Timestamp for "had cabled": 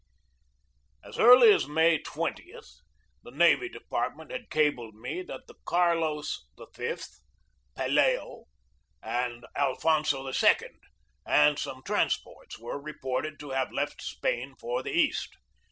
4.31-4.95